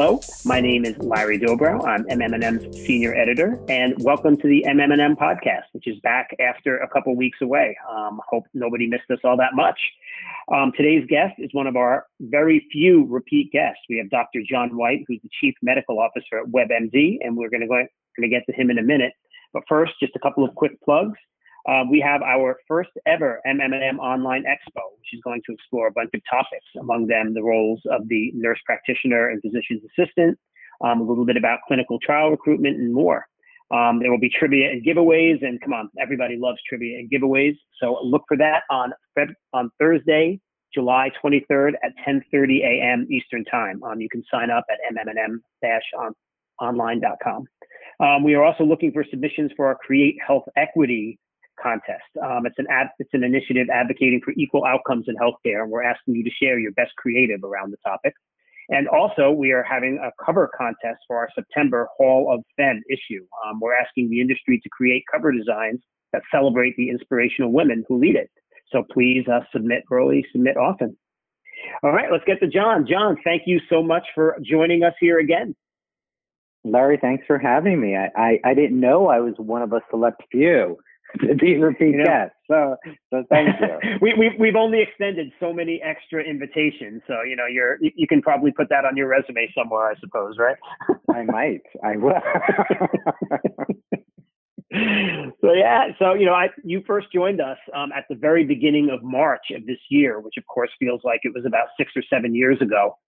[0.00, 1.84] Hello, my name is Larry Dobrow.
[1.84, 6.88] I'm MM&M's senior editor, and welcome to the MM&M podcast, which is back after a
[6.88, 7.76] couple weeks away.
[7.90, 9.76] Um, hope nobody missed us all that much.
[10.54, 13.80] Um, today's guest is one of our very few repeat guests.
[13.90, 14.38] We have Dr.
[14.48, 17.88] John Whyte, who's the chief medical officer at WebMD, and we're going to go going
[18.22, 19.14] to get to him in a minute.
[19.52, 21.18] But first, just a couple of quick plugs.
[21.68, 25.92] Uh, we have our first ever MMM Online Expo, which is going to explore a
[25.92, 30.38] bunch of topics, among them the roles of the nurse practitioner and physician's assistant,
[30.82, 33.26] um, a little bit about clinical trial recruitment, and more.
[33.70, 37.54] Um, there will be trivia and giveaways, and come on, everybody loves trivia and giveaways.
[37.82, 38.94] So look for that on
[39.52, 40.40] on Thursday,
[40.72, 43.06] July 23rd at 10:30 a.m.
[43.10, 43.82] Eastern Time.
[43.82, 44.78] Um, you can sign up at
[45.62, 47.44] mmnm-online.com.
[48.00, 51.18] Um, we are also looking for submissions for our Create Health Equity
[51.62, 52.08] contest.
[52.22, 55.82] Um, it's an ad, it's an initiative advocating for equal outcomes in healthcare, and we're
[55.82, 58.14] asking you to share your best creative around the topic.
[58.70, 63.24] And also, we are having a cover contest for our September Hall of Femme issue.
[63.46, 65.80] Um, we're asking the industry to create cover designs
[66.12, 68.30] that celebrate the inspirational women who lead it.
[68.70, 70.96] So please uh, submit early, submit often.
[71.82, 72.86] All right, let's get to John.
[72.88, 75.56] John, thank you so much for joining us here again.
[76.64, 77.96] Larry, thanks for having me.
[77.96, 80.76] I, I, I didn't know I was one of a select few
[81.40, 82.28] these repeat you know.
[82.48, 82.76] So,
[83.10, 83.96] so thank you.
[84.00, 87.02] we, we, we've only extended so many extra invitations.
[87.06, 89.94] So, you know, you're, you, you can probably put that on your resume somewhere, I
[90.00, 90.56] suppose, right?
[91.14, 91.62] I might.
[91.82, 92.12] I will.
[95.40, 98.90] so yeah, so you know, I you first joined us um, at the very beginning
[98.90, 102.02] of March of this year, which of course feels like it was about six or
[102.10, 102.98] seven years ago.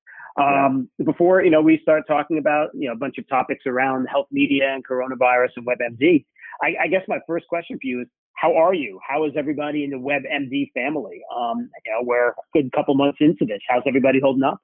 [0.40, 1.04] Um, yeah.
[1.04, 4.28] Before you know, we start talking about you know a bunch of topics around health
[4.30, 6.24] media and coronavirus and WebMD.
[6.62, 8.98] I, I guess my first question for you is, how are you?
[9.06, 11.20] How is everybody in the WebMD family?
[11.36, 13.60] Um, you know, we're a good couple months into this.
[13.68, 14.60] How's everybody holding up?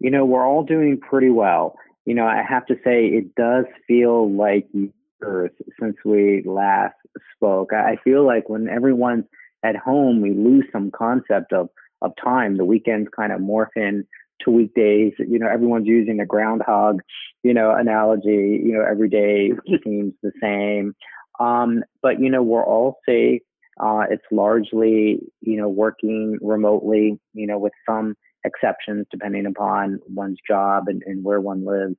[0.00, 1.76] You know, we're all doing pretty well.
[2.06, 6.94] You know, I have to say, it does feel like years since we last
[7.36, 7.72] spoke.
[7.72, 9.24] I feel like when everyone's
[9.62, 11.68] at home, we lose some concept of
[12.00, 12.56] of time.
[12.56, 14.06] The weekends kind of morph in
[14.44, 15.12] to weekdays.
[15.18, 17.00] You know, everyone's using the groundhog,
[17.42, 18.60] you know, analogy.
[18.64, 19.52] You know, every day
[19.84, 20.94] seems the same.
[21.40, 23.42] Um, but you know, we're all safe.
[23.80, 27.18] Uh, it's largely, you know, working remotely.
[27.34, 31.96] You know, with some exceptions depending upon one's job and, and where one lives.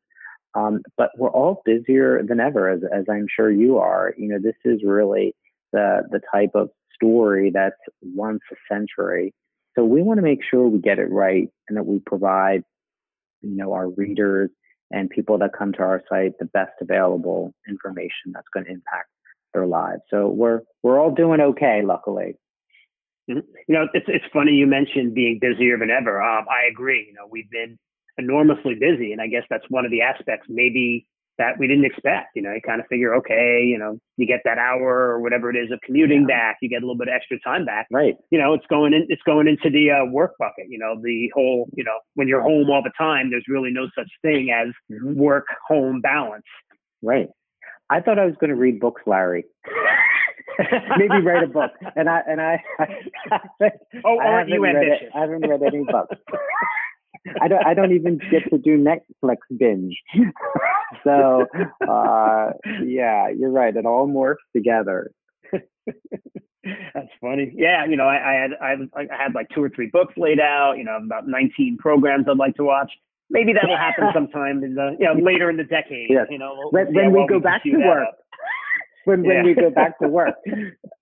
[0.55, 4.13] Um, but we're all busier than ever, as, as I'm sure you are.
[4.17, 5.35] You know, this is really
[5.71, 9.33] the the type of story that's once a century.
[9.79, 12.63] So we want to make sure we get it right and that we provide,
[13.41, 14.49] you know, our readers
[14.91, 19.07] and people that come to our site the best available information that's going to impact
[19.53, 20.01] their lives.
[20.09, 22.35] So we're we're all doing okay, luckily.
[23.31, 23.39] Mm-hmm.
[23.69, 26.21] You know, it's it's funny you mentioned being busier than ever.
[26.21, 27.05] Um, I agree.
[27.07, 27.79] You know, we've been
[28.17, 31.07] enormously busy, and I guess that's one of the aspects maybe
[31.39, 32.35] that we didn't expect.
[32.35, 35.49] You know, you kind of figure, okay, you know, you get that hour or whatever
[35.49, 36.35] it is of commuting yeah.
[36.35, 37.87] back, you get a little bit of extra time back.
[37.91, 38.15] Right.
[38.29, 40.65] You know, it's going in, it's going into the uh, work bucket.
[40.69, 43.87] You know, the whole, you know, when you're home all the time, there's really no
[43.97, 45.15] such thing as mm-hmm.
[45.15, 46.45] work home balance.
[47.01, 47.29] Right.
[47.89, 49.45] I thought I was going to read books, Larry.
[50.97, 52.61] Maybe write a book, and I and I.
[52.79, 53.71] I
[54.05, 55.07] oh, aren't you ambitious?
[55.07, 56.15] It, I haven't read any books.
[57.41, 57.65] I don't.
[57.65, 59.97] I don't even get to do Netflix binge.
[61.03, 61.45] so
[61.87, 62.51] uh,
[62.83, 63.75] yeah, you're right.
[63.75, 65.11] It all morphs together.
[65.53, 67.51] That's funny.
[67.55, 70.39] Yeah, you know, I, I had I, I had like two or three books laid
[70.39, 70.73] out.
[70.77, 72.91] You know, about 19 programs I'd like to watch.
[73.29, 76.09] Maybe that'll happen sometime in the you know later in the decade.
[76.09, 76.27] Yes.
[76.29, 78.07] You know, we'll when, when we go back to work.
[79.05, 79.43] When, when yeah.
[79.43, 80.35] we go back to work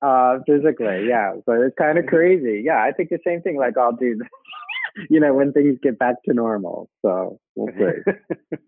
[0.02, 1.34] uh, physically, yeah.
[1.46, 2.62] So it's kind of crazy.
[2.64, 3.58] Yeah, I think the same thing.
[3.58, 4.22] Like I'll do,
[5.10, 6.90] you know, when things get back to normal.
[7.02, 8.58] So we'll see.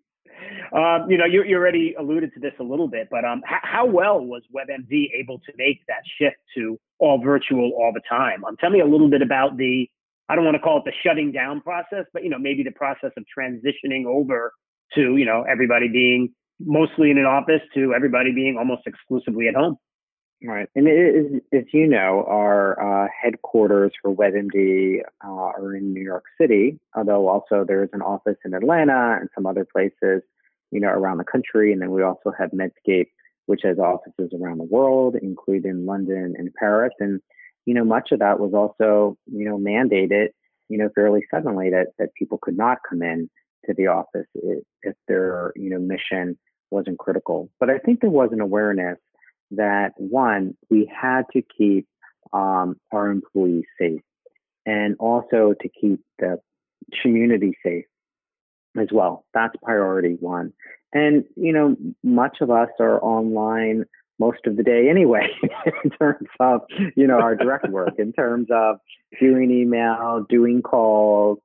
[0.72, 3.62] Um, you know, you, you already alluded to this a little bit, but um, h-
[3.64, 8.46] how well was WebMD able to make that shift to all virtual all the time?
[8.46, 9.90] Um, tell me a little bit about the,
[10.30, 12.72] I don't want to call it the shutting down process, but you know, maybe the
[12.72, 14.54] process of transitioning over
[14.96, 19.56] to you know everybody being mostly in an office to everybody being almost exclusively at
[19.56, 19.76] home.
[20.42, 20.70] Right.
[20.74, 26.80] And as, you know, our uh, headquarters for WebMD uh, are in New York City,
[26.96, 30.22] although also there's an office in Atlanta and some other places,
[30.72, 31.74] you know, around the country.
[31.74, 33.08] And then we also have Medscape,
[33.48, 36.94] which has offices around the world, including London and Paris.
[37.02, 37.20] And,
[37.66, 40.30] you know, much of that was also, you know, mandated,
[40.70, 43.30] you know, fairly suddenly that, that people could not come in
[43.66, 46.38] to the office if, if their, you know, mission
[46.72, 47.50] wasn't critical.
[47.60, 49.00] But I think there was an awareness
[49.52, 51.88] that one, we had to keep
[52.34, 54.02] um, our employees safe
[54.66, 56.40] and also to keep the
[57.02, 57.86] community safe.
[58.80, 59.26] as well.
[59.34, 60.54] That's priority one.
[60.94, 63.86] And, you know, much of us are online
[64.20, 65.28] most of the day anyway,
[65.84, 66.62] in terms of,
[66.96, 68.78] you know, our direct work, in terms of
[69.20, 71.40] doing email, doing calls.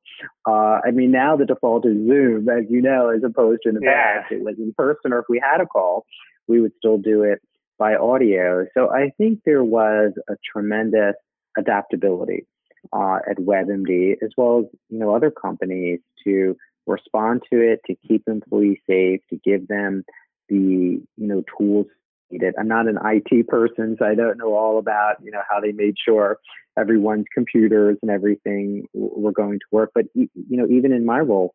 [0.46, 3.76] Uh, I mean, now the default is Zoom, as you know, as opposed to in
[3.76, 4.20] the yeah.
[4.20, 6.04] past, it was in person, or if we had a call,
[6.48, 7.40] we would still do it
[7.78, 8.66] by audio.
[8.74, 11.14] So I think there was a tremendous
[11.56, 12.46] adaptability
[12.92, 16.56] uh, at WebMD, as well as, you know, other companies to
[16.86, 20.04] respond to it, to keep employees safe, to give them
[20.48, 20.56] the
[21.16, 21.86] you know tools
[22.30, 22.54] needed.
[22.58, 25.72] I'm not an IT person, so I don't know all about you know how they
[25.72, 26.38] made sure
[26.78, 29.90] everyone's computers and everything were going to work.
[29.94, 31.54] But you know, even in my role,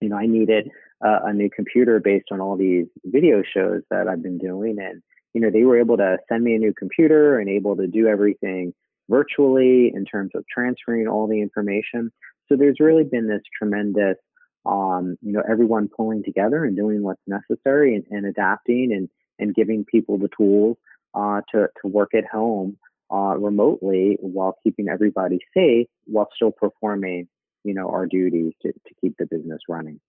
[0.00, 0.70] you know, I needed
[1.04, 5.02] uh, a new computer based on all these video shows that I've been doing, and
[5.34, 8.06] you know, they were able to send me a new computer and able to do
[8.06, 8.74] everything
[9.08, 12.10] virtually in terms of transferring all the information.
[12.48, 14.16] So there's really been this tremendous
[14.64, 19.08] um, you know, everyone pulling together and doing what's necessary and, and adapting and,
[19.38, 20.76] and giving people the tools
[21.14, 22.76] uh, to, to work at home
[23.12, 27.28] uh, remotely while keeping everybody safe while still performing,
[27.64, 30.00] you know, our duties to, to keep the business running.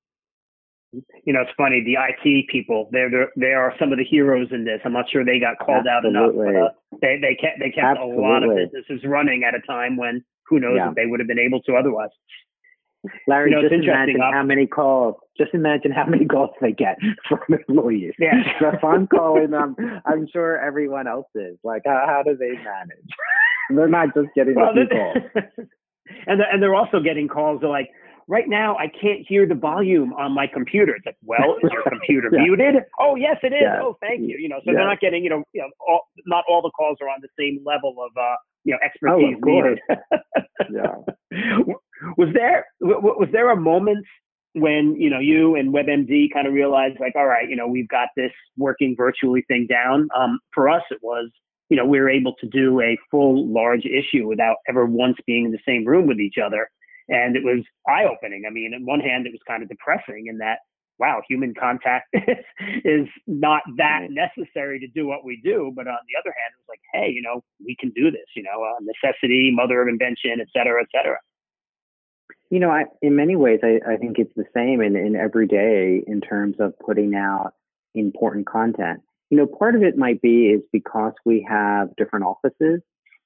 [1.25, 1.83] You know, it's funny.
[1.83, 4.79] The IT people, they're, they're they are some of the heroes in this.
[4.85, 6.47] I'm not sure they got called Absolutely.
[6.47, 8.17] out enough, but uh, they they kept they kept Absolutely.
[8.17, 10.89] a lot of businesses running at a time when who knows yeah.
[10.89, 12.13] if they would have been able to otherwise.
[13.27, 15.15] Larry, you know, just imagine how many calls.
[15.37, 16.97] Just imagine how many calls they get
[17.27, 18.13] from employees.
[18.17, 18.43] Yeah.
[18.59, 19.75] so if I'm calling them,
[20.05, 21.57] I'm sure everyone else is.
[21.63, 23.09] Like, how, how do they manage?
[23.69, 25.17] they're not just getting well, the calls.
[26.27, 27.61] and the, and they're also getting calls.
[27.61, 27.89] They're like,
[28.27, 30.95] right now I can't hear the volume on my computer.
[30.95, 32.43] It's like, well, is your computer yeah.
[32.43, 32.75] muted?
[32.99, 33.61] Oh, yes, it is.
[33.61, 33.81] Yeah.
[33.81, 34.37] Oh, thank you.
[34.39, 34.79] You know, so yeah.
[34.79, 37.29] they're not getting, you know, you know, all, not all the calls are on the
[37.39, 39.79] same level of, uh, you know, expertise oh, needed.
[40.71, 40.95] yeah.
[42.17, 44.05] was there was there a moment
[44.55, 47.87] when you know you and WebMD kind of realized like, all right, you know, we've
[47.87, 50.07] got this working virtually thing down.
[50.17, 51.29] Um, for us, it was
[51.69, 55.45] you know we were able to do a full large issue without ever once being
[55.45, 56.69] in the same room with each other,
[57.09, 58.43] and it was eye opening.
[58.47, 60.59] I mean, on one hand, it was kind of depressing in that
[60.99, 62.13] wow, human contact
[62.85, 65.71] is not that necessary to do what we do.
[65.75, 68.25] But on the other hand, it was like, hey, you know, we can do this.
[68.35, 71.17] You know, uh, necessity, mother of invention, et cetera, et cetera.
[72.49, 75.47] You know, I, in many ways, I, I think it's the same in, in every
[75.47, 77.53] day in terms of putting out
[77.95, 79.01] important content.
[79.29, 82.81] You know, part of it might be is because we have different offices,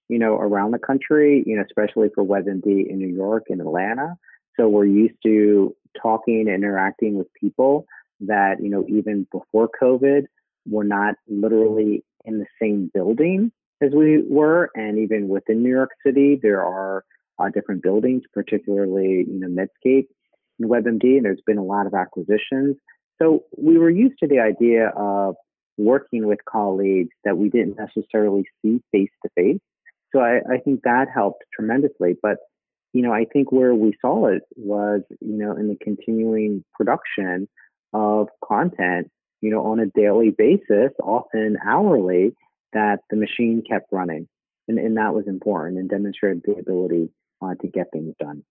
[0.10, 4.16] you know, around the country, you know, especially for WebMD in New York and Atlanta.
[4.56, 7.86] So we're used to talking and interacting with people
[8.22, 10.24] that, you know, even before COVID,
[10.66, 13.52] were not literally in the same building
[13.82, 14.70] as we were.
[14.76, 17.04] And even within New York City, there are
[17.40, 20.08] uh, different buildings, particularly you know Medscape
[20.60, 22.76] and WebMD, and there's been a lot of acquisitions.
[23.22, 25.36] So we were used to the idea of
[25.78, 29.62] working with colleagues that we didn't necessarily see face to face.
[30.14, 32.16] So I, I think that helped tremendously.
[32.22, 32.38] But
[32.94, 37.48] you know, I think where we saw it was you know in the continuing production
[37.94, 39.10] of content,
[39.42, 42.34] you know, on a daily basis, often hourly,
[42.74, 44.28] that the machine kept running.
[44.68, 47.10] And, and that was important and demonstrated the ability
[47.42, 48.44] uh, to get things done.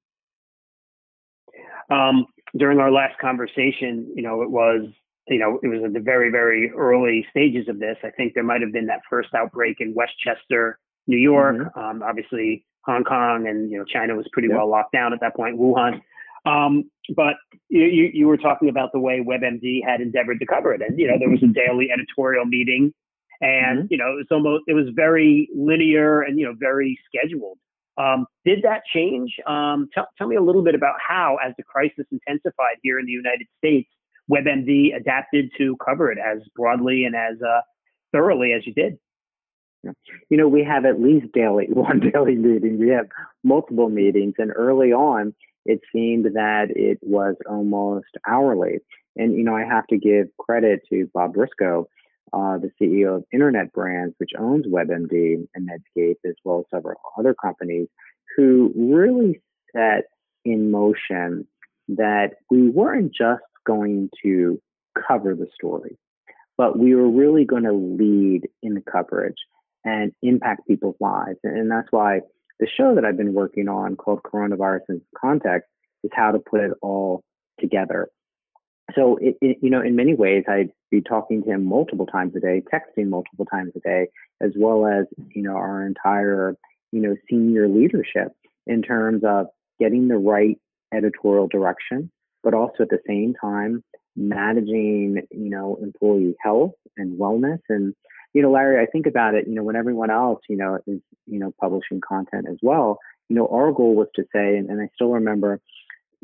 [1.91, 4.89] Um, during our last conversation, you know, it was,
[5.29, 7.97] you know, it was at the very, very early stages of this.
[8.03, 11.57] I think there might have been that first outbreak in Westchester, New York.
[11.57, 11.79] Mm-hmm.
[11.79, 14.59] Um, obviously, Hong Kong and you know China was pretty yep.
[14.59, 15.59] well locked down at that point.
[15.59, 16.01] Wuhan.
[16.45, 17.35] Um, but
[17.69, 21.09] you, you were talking about the way WebMD had endeavored to cover it, and you
[21.09, 22.93] know there was a daily editorial meeting,
[23.41, 23.87] and mm-hmm.
[23.91, 27.59] you know it was almost it was very linear and you know very scheduled.
[27.99, 29.35] Um, did that change?
[29.47, 33.07] Um, tell, tell me a little bit about how, as the crisis intensified here in
[33.07, 33.89] the United States,
[34.31, 37.61] WebMD adapted to cover it as broadly and as uh,
[38.13, 38.99] thoroughly as you did.
[40.31, 42.79] You know, we have at least daily, one daily meeting.
[42.79, 43.07] We have
[43.45, 48.79] multiple meetings, and early on, it seemed that it was almost hourly.
[49.17, 51.87] And you know, I have to give credit to Bob Brisco
[52.33, 57.01] uh, the CEO of Internet Brands, which owns WebMD and Medscape, as well as several
[57.19, 57.89] other companies,
[58.37, 59.41] who really
[59.75, 60.05] set
[60.45, 61.47] in motion
[61.89, 64.61] that we weren't just going to
[65.07, 65.97] cover the story,
[66.57, 69.37] but we were really going to lead in the coverage
[69.87, 71.39] and impact people's lives.
[71.45, 72.21] And that's why
[72.61, 75.69] the show that I've been working on called Coronavirus in Context
[76.03, 77.23] is how to put it all
[77.59, 78.09] together
[78.95, 82.35] so it, it, you know in many ways i'd be talking to him multiple times
[82.37, 84.07] a day texting multiple times a day
[84.43, 86.55] as well as you know our entire
[86.93, 88.29] you know senior leadership
[88.67, 89.47] in terms of
[89.81, 90.59] getting the right
[90.95, 92.11] editorial direction
[92.45, 93.83] but also at the same time
[94.17, 97.61] managing, you know, employee health and wellness.
[97.69, 97.95] And,
[98.37, 101.01] you know, Larry, I think about it, you know, when everyone else, you know, is,
[101.27, 102.99] you know, publishing content as well,
[103.31, 105.59] you know, our goal was to say, and, and I still remember,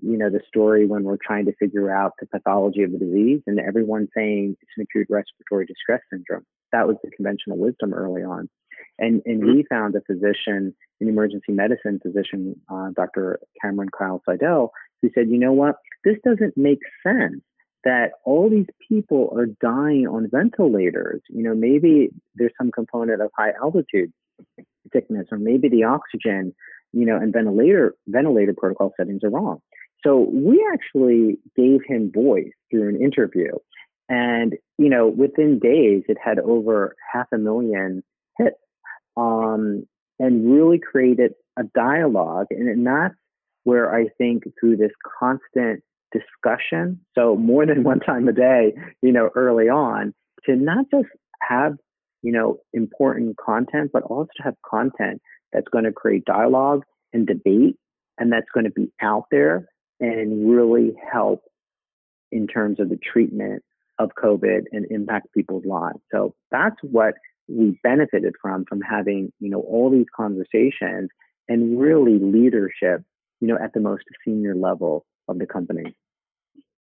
[0.03, 3.41] you know, the story when we're trying to figure out the pathology of the disease
[3.47, 6.45] and everyone saying it's an acute respiratory distress syndrome.
[6.71, 8.51] That was the conventional wisdom early on.
[8.99, 9.57] And, and mm-hmm.
[9.57, 13.39] we found a physician, an emergency medicine physician, uh, Dr.
[13.63, 17.41] Cameron Kyle-Sidell, who said, you know what, this doesn't make sense
[17.85, 21.21] that all these people are dying on ventilators.
[21.29, 24.13] You know, maybe there's some component of high altitude
[24.93, 26.55] sickness, or maybe the oxygen,
[26.93, 29.61] you know, and ventilator ventilator protocol settings are wrong.
[30.05, 33.53] So we actually gave him voice through an interview.
[34.09, 38.03] And, you know, within days, it had over half a million
[38.37, 38.57] hits
[39.17, 39.87] um,
[40.19, 42.47] and really created a dialogue.
[42.51, 43.15] And, that's
[43.65, 49.13] where I think through this constant discussion, so more than one time a day, you
[49.13, 50.15] know, early on,
[50.47, 51.09] to not just
[51.41, 51.75] have,
[52.23, 55.21] you know, important content, but also to have content
[55.53, 57.77] that's going to create dialogue and debate
[58.19, 59.69] and that's going to be out there
[60.01, 61.43] and really help
[62.31, 63.63] in terms of the treatment
[63.99, 65.99] of COVID and impact people's lives.
[66.11, 67.15] So that's what
[67.49, 71.11] we benefited from from having you know all these conversations
[71.49, 73.03] and really leadership
[73.41, 75.95] you know at the most senior level of the company.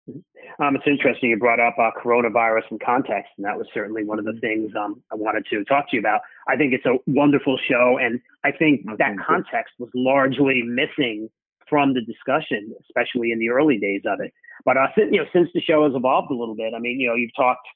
[0.09, 4.19] Um, it's interesting you brought up uh, coronavirus in context, and that was certainly one
[4.19, 6.21] of the things um, I wanted to talk to you about.
[6.49, 11.29] I think it's a wonderful show, and I think that context was largely missing
[11.69, 14.33] from the discussion, especially in the early days of it.
[14.65, 17.09] But uh, you know, since the show has evolved a little bit, I mean, you
[17.09, 17.67] know, you've talked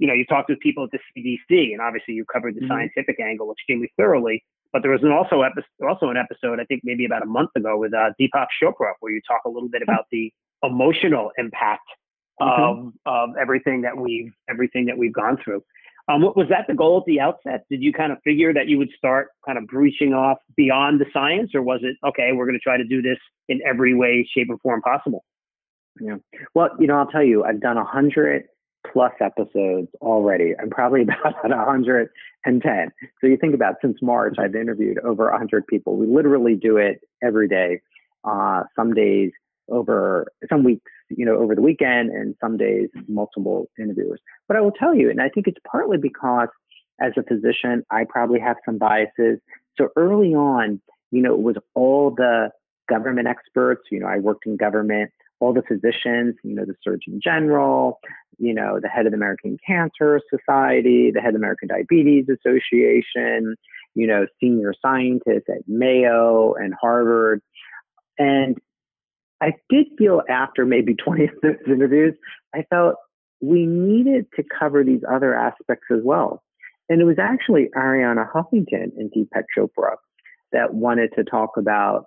[0.00, 2.70] you know, you talked with people at the CDC, and obviously you covered the mm-hmm.
[2.70, 4.42] scientific angle extremely thoroughly.
[4.72, 7.50] But there was an also episode, also an episode, I think maybe about a month
[7.54, 10.32] ago, with uh, Deepak Chopra, where you talk a little bit about the
[10.62, 11.88] emotional impact
[12.40, 12.88] mm-hmm.
[13.06, 15.62] of of everything that we've everything that we've gone through.
[16.08, 17.64] Um, was that the goal at the outset?
[17.70, 21.06] Did you kind of figure that you would start kind of breaching off beyond the
[21.12, 22.30] science, or was it okay?
[22.32, 25.24] We're going to try to do this in every way, shape, or form possible.
[26.00, 26.16] Yeah.
[26.54, 28.44] Well, you know, I'll tell you, I've done a hundred
[28.92, 30.54] plus episodes already.
[30.60, 32.92] I'm probably about at 110.
[33.20, 35.96] So you think about since March, I've interviewed over 100 people.
[35.96, 37.80] We literally do it every day.
[38.24, 39.30] Uh, some days
[39.70, 44.20] over, some weeks, you know, over the weekend, and some days multiple interviewers.
[44.48, 46.48] But I will tell you, and I think it's partly because
[47.00, 49.38] as a physician, I probably have some biases.
[49.78, 52.50] So early on, you know, it was all the
[52.88, 53.82] government experts.
[53.90, 55.10] You know, I worked in government
[55.40, 57.98] all the physicians, you know, the Surgeon General,
[58.38, 62.26] you know, the head of the American Cancer Society, the head of the American Diabetes
[62.28, 63.56] Association,
[63.94, 67.40] you know, senior scientists at Mayo and Harvard.
[68.18, 68.58] And
[69.42, 72.14] I did feel after maybe 20 of those interviews,
[72.54, 72.96] I felt
[73.40, 76.42] we needed to cover these other aspects as well.
[76.88, 79.96] And it was actually Arianna Huffington and Deepak Chopra
[80.52, 82.06] that wanted to talk about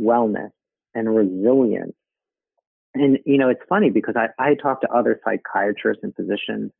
[0.00, 0.50] wellness
[0.94, 1.94] and resilience
[2.94, 6.72] and, you know, it's funny because I, I talked to other psychiatrists and physicians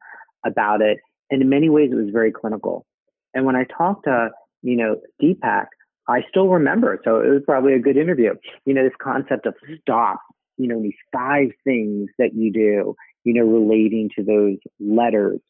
[0.45, 0.99] about it.
[1.31, 2.87] And in many ways, it was very clinical.
[3.35, 4.31] And when I talked to,
[4.63, 5.67] you know, Deepak,
[6.09, 7.01] I still remember.
[7.05, 8.35] So it was probably a good interview.
[8.65, 10.21] You know, this concept of stop,
[10.57, 15.41] you know, these five things that you do, you know, relating to those letters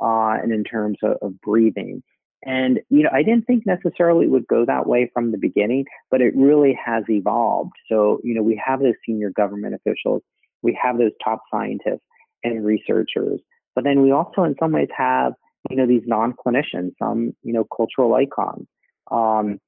[0.00, 2.02] uh, and in terms of, of breathing.
[2.44, 5.84] And, you know, I didn't think necessarily it would go that way from the beginning,
[6.10, 7.72] but it really has evolved.
[7.88, 10.22] So, you know, we have those senior government officials,
[10.60, 12.02] we have those top scientists
[12.42, 13.40] and researchers,
[13.74, 15.34] but then we also, in some ways, have,
[15.70, 18.66] you know, these non clinicians, some, you know, cultural icons.
[19.10, 19.60] Um,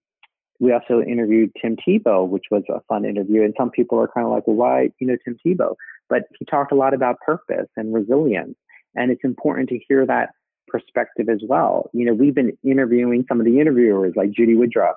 [0.60, 3.42] we also interviewed Tim Tebow, which was a fun interview.
[3.42, 5.74] And some people are kind of like, well, why, you know, Tim Tebow?
[6.08, 8.56] But he talked a lot about purpose and resilience.
[8.94, 10.30] And it's important to hear that
[10.68, 11.90] perspective as well.
[11.92, 14.96] You know, we've been interviewing some of the interviewers like Judy Woodruff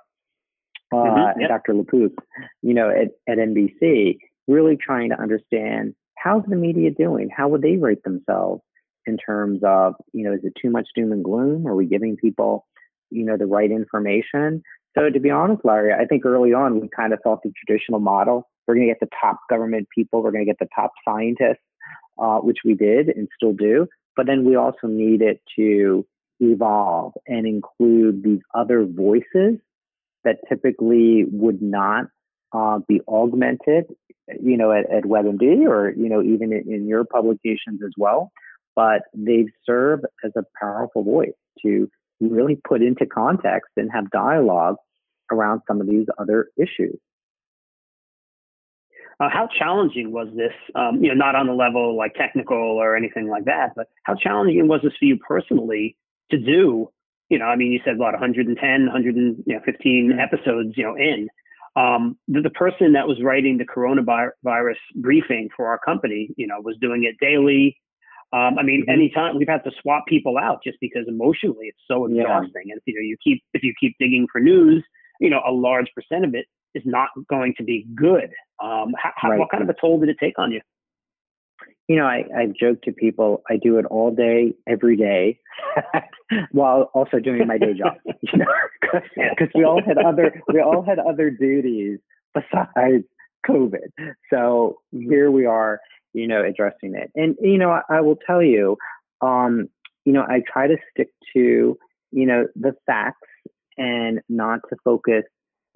[0.94, 1.36] uh, mm-hmm, yep.
[1.36, 1.74] and Dr.
[1.74, 2.14] LaPook,
[2.62, 7.30] you know, at, at NBC, really trying to understand how's the media doing?
[7.36, 8.62] How would they rate themselves
[9.06, 11.68] in terms of, you know, is it too much doom and gloom?
[11.68, 12.66] Are we giving people,
[13.10, 14.62] you know, the right information?
[14.98, 18.00] So to be honest, Larry, I think early on we kind of thought the traditional
[18.00, 20.92] model, we're going to get the top government people, we're going to get the top
[21.08, 21.64] scientists,
[22.20, 23.88] uh, which we did and still do.
[24.16, 26.06] But then we also need it to
[26.40, 29.60] evolve and include these other voices
[30.24, 32.06] that typically would not
[32.52, 33.86] uh, be augmented,
[34.42, 38.32] you know, at, at WebMD or, you know, even in, in your publications as well.
[38.76, 41.88] But they serve as a powerful voice to
[42.20, 44.78] really put into context and have dialogue
[45.32, 46.98] around some of these other issues.
[49.20, 50.54] Uh, how challenging was this?
[50.76, 54.14] Um, you know, not on the level like technical or anything like that, but how
[54.14, 55.98] challenging was this for you personally
[56.30, 56.92] to do?
[57.30, 58.56] You know, I mean, you said about 110,
[58.86, 60.20] 115 mm-hmm.
[60.20, 61.28] episodes, you know, in.
[61.76, 66.62] Um, the, the person that was writing the coronavirus briefing for our company, you know,
[66.62, 67.78] was doing it daily.
[68.34, 68.92] Um, I mean, mm-hmm.
[68.92, 72.64] anytime we've had to swap people out just because emotionally it's so exhausting.
[72.66, 72.74] Yeah.
[72.74, 74.84] And you know, you keep if you keep digging for news,
[75.20, 76.46] you know, a large percent of it
[76.76, 78.30] is not going to be good.
[78.64, 79.40] Um, how, right.
[79.40, 80.62] What kind of a toll did it take on you?
[81.88, 85.40] You know, I, I joke to people, I do it all day, every day,
[86.52, 87.94] while also doing my day job.
[88.22, 88.46] You know,
[88.82, 92.00] because we all had other we all had other duties
[92.34, 93.06] besides
[93.48, 93.90] COVID.
[94.30, 95.80] So here we are,
[96.14, 97.12] you know, addressing it.
[97.16, 98.78] And you know, I, I will tell you,
[99.22, 99.70] um,
[100.06, 101.78] you know, I try to stick to
[102.12, 103.27] you know the facts
[103.78, 105.24] and not to focus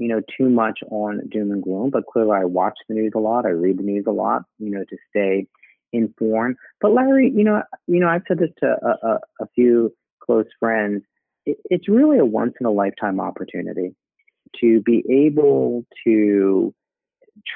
[0.01, 3.19] you know, too much on doom and gloom, but clearly I watch the news a
[3.19, 3.45] lot.
[3.45, 5.45] I read the news a lot, you know, to stay
[5.93, 6.55] informed.
[6.81, 10.47] But Larry, you know, you know, I've said this to a, a, a few close
[10.59, 11.03] friends.
[11.45, 13.93] It, it's really a once in a lifetime opportunity
[14.59, 16.73] to be able to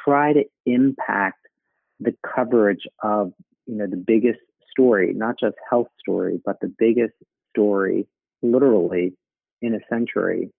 [0.06, 1.48] try to impact
[2.00, 3.34] the coverage of,
[3.66, 7.16] you know, the biggest story, not just health story, but the biggest
[7.50, 8.08] story
[8.44, 9.14] literally
[9.62, 10.52] in a century.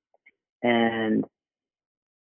[0.63, 1.25] And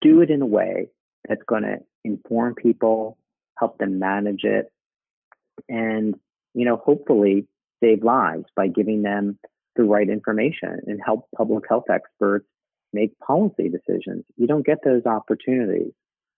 [0.00, 0.88] do it in a way
[1.28, 3.18] that's going to inform people,
[3.58, 4.72] help them manage it,
[5.68, 6.14] and
[6.54, 7.46] you know, hopefully
[7.82, 9.38] save lives by giving them
[9.76, 12.46] the right information and help public health experts
[12.92, 14.24] make policy decisions.
[14.36, 15.92] You don't get those opportunities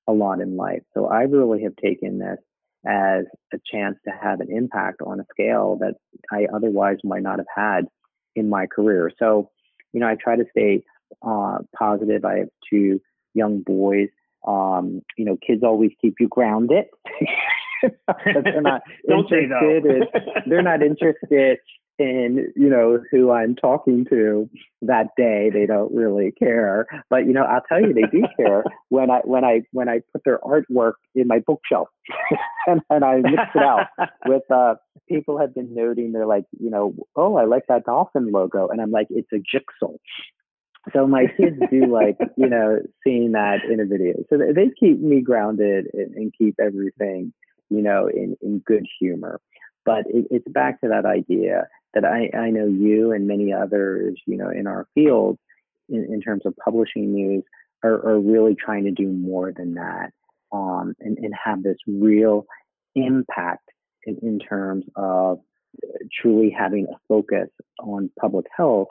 [0.07, 0.83] a lot in life.
[0.95, 2.39] So I really have taken this
[2.87, 3.25] as
[3.55, 5.95] a chance to have an impact on a scale that
[6.31, 7.87] I otherwise might not have had
[8.35, 9.11] in my career.
[9.19, 9.51] So,
[9.93, 10.83] you know, I try to stay
[11.27, 12.25] uh, positive.
[12.25, 13.01] I have two
[13.35, 14.09] young boys.
[14.47, 16.87] Um, you know, kids always keep you grounded.
[18.25, 19.85] they're not interested.
[19.87, 20.03] in,
[20.47, 21.59] they're not interested
[21.99, 24.49] in you know who I'm talking to
[24.83, 25.51] that day.
[25.53, 26.87] They don't really care.
[27.11, 30.01] But you know, I'll tell you, they do care when I when I when I
[30.13, 31.89] put their artwork in my bookshelf
[32.67, 33.87] and, and I mix it out
[34.27, 34.43] with.
[34.51, 34.75] uh
[35.09, 36.13] People have been noting.
[36.13, 39.39] They're like, you know, oh, I like that dolphin logo, and I'm like, it's a
[39.39, 39.97] jigsaw
[40.93, 45.01] so my kids do like you know seeing that in a video so they keep
[45.01, 47.33] me grounded and, keep everything
[47.71, 49.41] you know in in good humor
[49.85, 54.21] but it, it's back to that idea that I, I know you and many others
[54.27, 55.39] you know in our field
[55.89, 57.45] in, in terms of publishing news
[57.85, 60.11] are, are really trying to do more than that
[60.53, 62.47] um, and, and have this real
[62.95, 63.69] impact
[64.05, 65.41] in, in terms of
[66.21, 67.49] truly having a focus
[67.81, 68.89] on public health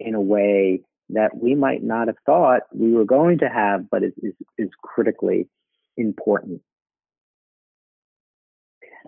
[0.00, 4.02] in a way that we might not have thought we were going to have, but
[4.02, 5.48] is, is, is critically
[5.96, 6.60] important.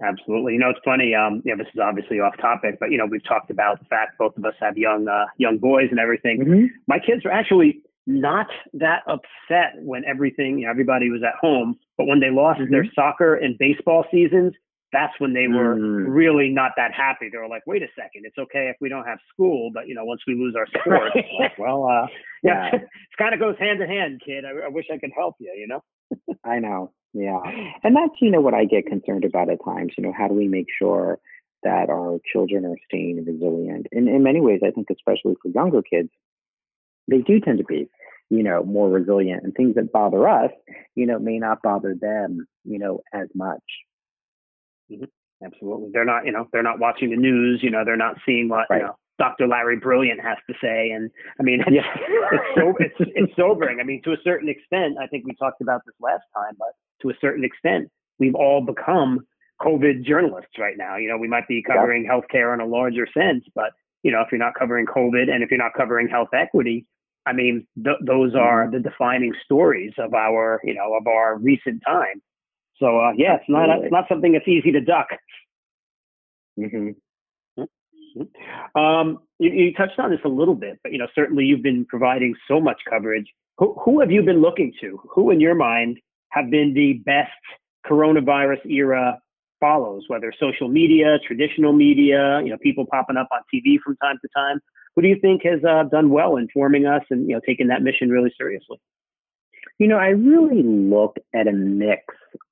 [0.05, 0.53] Absolutely.
[0.53, 1.15] You know, it's funny.
[1.15, 4.19] Um, know, this is obviously off topic, but you know, we've talked about the fact
[4.19, 6.41] both of us have young, uh, young boys and everything.
[6.41, 6.67] Mm-hmm.
[6.87, 11.77] My kids are actually not that upset when everything, you know, everybody was at home,
[11.97, 12.73] but when they lost mm-hmm.
[12.73, 14.53] their soccer and baseball seasons,
[14.93, 16.05] that's when they were mm.
[16.09, 17.29] really not that happy.
[17.31, 19.95] They were like, wait a second, it's okay if we don't have school, but you
[19.95, 22.07] know, once we lose our sport, like, well, uh,
[22.43, 24.45] yeah, it kind of goes hand in hand, kid.
[24.45, 25.83] I, I wish I could help you, you know?
[26.45, 26.93] I know.
[27.13, 27.41] Yeah.
[27.83, 29.93] And that's, you know, what I get concerned about at times.
[29.97, 31.19] You know, how do we make sure
[31.63, 33.87] that our children are staying resilient?
[33.91, 36.11] And in many ways, I think, especially for younger kids,
[37.09, 37.89] they do tend to be,
[38.29, 40.51] you know, more resilient and things that bother us,
[40.95, 43.63] you know, may not bother them, you know, as much.
[44.91, 45.05] Mm-hmm.
[45.45, 45.91] Absolutely.
[45.93, 47.61] They're not, you know, they're not watching the news.
[47.63, 48.79] You know, they're not seeing what right.
[48.79, 49.47] you know Dr.
[49.47, 50.91] Larry Brilliant has to say.
[50.91, 51.71] And I mean, it's,
[52.33, 53.79] it's, so, it's, it's sobering.
[53.81, 56.69] I mean, to a certain extent, I think we talked about this last time, but
[57.03, 59.27] to a certain extent, we've all become
[59.61, 60.97] COVID journalists right now.
[60.97, 62.13] You know, we might be covering yeah.
[62.13, 63.73] healthcare in a larger sense, but
[64.03, 66.87] you know, if you're not covering COVID and if you're not covering health equity,
[67.27, 68.77] I mean, th- those are mm-hmm.
[68.77, 72.23] the defining stories of our, you know, of our recent time.
[72.79, 75.09] So uh, yeah, it's not it's not something that's easy to duck.
[76.59, 76.89] Mm-hmm.
[77.59, 78.79] mm-hmm.
[78.79, 81.85] Um, you, you, touched on this a little bit, but you know certainly you've been
[81.87, 83.27] providing so much coverage.
[83.59, 85.01] Who, who have you been looking to?
[85.15, 85.99] Who, in your mind,
[86.31, 87.31] have been the best
[87.87, 89.19] coronavirus era
[89.61, 90.05] follows?
[90.09, 94.29] Whether social media, traditional media, you know, people popping up on TV from time to
[94.35, 94.61] time.
[94.95, 97.83] Who do you think has uh, done well informing us and you know taking that
[97.83, 98.81] mission really seriously?
[99.79, 102.03] You know, I really look at a mix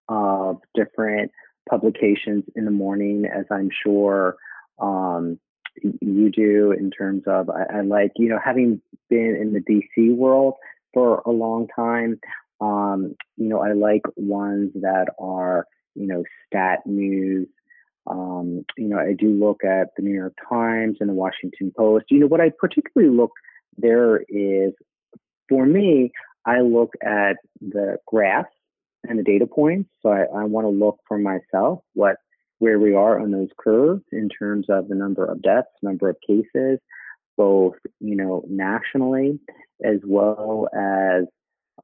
[0.08, 1.30] of different
[1.68, 4.36] publications in the morning, as I'm sure
[4.80, 5.38] um,
[5.82, 10.14] you do in terms of I, I, like you know having been in the DC
[10.14, 10.54] world
[10.94, 12.18] for a long time.
[12.60, 17.48] Um, you know, I like ones that are, you know, stat news.
[18.06, 22.06] Um, you know, I do look at the New York Times and the Washington Post.
[22.10, 23.32] You know, what I particularly look
[23.76, 24.72] there is,
[25.48, 26.12] for me,
[26.46, 28.54] I look at the graphs
[29.08, 29.90] and the data points.
[30.02, 32.16] So I, I want to look for myself what
[32.58, 36.16] where we are on those curves in terms of the number of deaths, number of
[36.26, 36.78] cases,
[37.36, 39.38] both you know nationally
[39.84, 41.24] as well as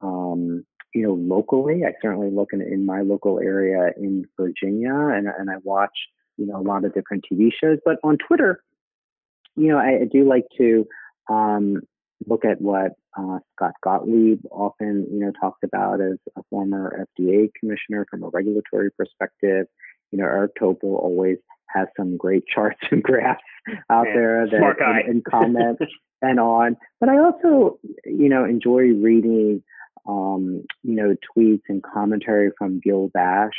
[0.01, 1.83] um, you know locally.
[1.85, 5.95] I certainly look in, in my local area in Virginia, and and I watch
[6.37, 7.79] you know a lot of different TV shows.
[7.83, 8.63] But on Twitter,
[9.55, 10.87] you know I, I do like to
[11.29, 11.81] um,
[12.25, 17.49] look at what uh, Scott Gottlieb often, you know, talks about as a former FDA
[17.59, 19.67] commissioner from a regulatory perspective.
[20.11, 23.41] You know, Eric Topol always has some great charts and graphs
[23.89, 25.79] out Man, there that and, and comment
[26.21, 26.77] and on.
[26.99, 29.63] But I also, you know, enjoy reading,
[30.07, 33.51] um, you know, tweets and commentary from Gil Bash,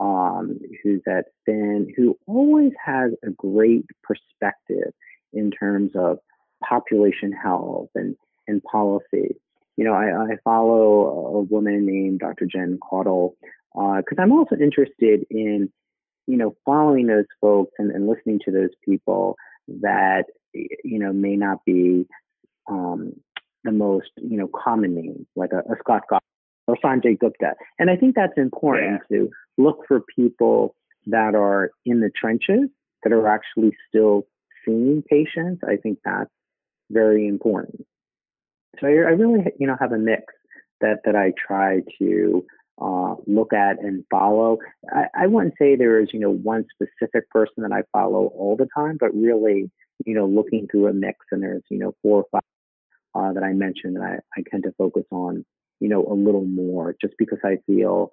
[0.00, 4.92] um, who's at Finn, who always has a great perspective
[5.32, 6.18] in terms of
[6.66, 9.36] population health and, and policy.
[9.76, 12.46] You know, I, I follow a woman named Dr.
[12.46, 13.36] Jen Caudle
[13.74, 15.70] because uh, I'm also interested in,
[16.26, 19.36] you know, following those folks and, and listening to those people
[19.80, 22.06] that, you know, may not be
[22.70, 23.14] um,
[23.64, 26.22] the most, you know, common names, like a, a Scott Gottlieb
[26.66, 27.54] or Sanjay Gupta.
[27.78, 29.18] And I think that's important yeah.
[29.18, 30.76] to look for people
[31.06, 32.70] that are in the trenches
[33.02, 34.26] that are actually still
[34.64, 35.62] seeing patients.
[35.66, 36.30] I think that's
[36.90, 37.84] very important.
[38.80, 40.24] So I, I really, you know, have a mix
[40.80, 42.44] that that I try to
[42.80, 44.58] uh, look at and follow.
[44.92, 48.56] I, I wouldn't say there is, you know, one specific person that I follow all
[48.56, 49.70] the time, but really,
[50.04, 52.42] you know, looking through a mix and there's, you know, four or five
[53.14, 55.44] uh, that I mentioned that I, I tend to focus on,
[55.80, 58.10] you know, a little more just because I feel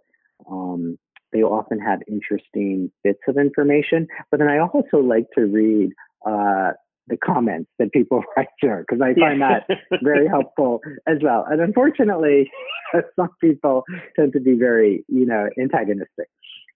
[0.50, 0.98] um,
[1.34, 4.08] they often have interesting bits of information.
[4.30, 5.92] But then I also like to read
[6.26, 6.72] uh,
[7.08, 9.68] the comments that people write there because I find that
[10.04, 11.46] very helpful as well.
[11.50, 12.50] And unfortunately,
[13.16, 13.84] some people
[14.16, 16.28] tend to be very, you know, antagonistic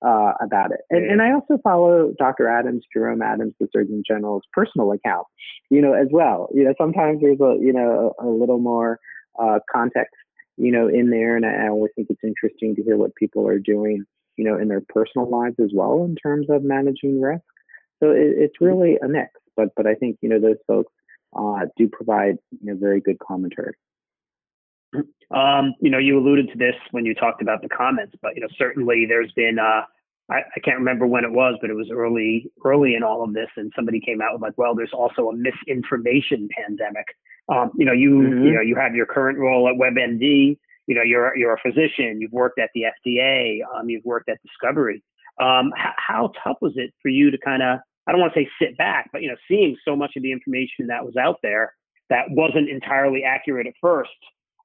[0.05, 0.81] uh, about it.
[0.89, 2.47] And, and I also follow Dr.
[2.47, 5.27] Adams, Jerome Adams, the Surgeon General's personal account,
[5.69, 6.49] you know, as well.
[6.53, 8.99] You know, sometimes there's a, you know, a, a little more
[9.41, 10.15] uh, context,
[10.57, 11.35] you know, in there.
[11.35, 14.03] And I always think it's interesting to hear what people are doing,
[14.37, 17.43] you know, in their personal lives as well in terms of managing risk.
[18.01, 20.91] So it, it's really a mix but but I think you know those folks
[21.37, 23.73] uh, do provide you know very good commentary.
[25.31, 28.41] Um, you know, you alluded to this when you talked about the comments, but you
[28.41, 29.81] know, certainly there's been uh,
[30.29, 33.33] I, I can't remember when it was, but it was early early in all of
[33.33, 37.05] this, and somebody came out with like, well, there's also a misinformation pandemic.
[37.49, 38.45] Um, you know, you mm-hmm.
[38.45, 40.57] you know you have your current role at WebMD.
[40.87, 42.21] You know, you're you're a physician.
[42.21, 43.59] You've worked at the FDA.
[43.75, 45.03] Um, you've worked at Discovery.
[45.39, 48.49] Um, how tough was it for you to kind of I don't want to say
[48.61, 51.73] sit back, but you know, seeing so much of the information that was out there
[52.09, 54.11] that wasn't entirely accurate at first.